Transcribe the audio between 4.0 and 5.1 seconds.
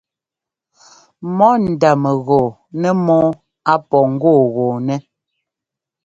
ŋgɔɔgɔɔnɛ́.